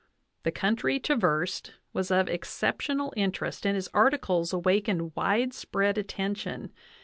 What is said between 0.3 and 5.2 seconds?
The country traversed was of exceptional interest and his articles awakened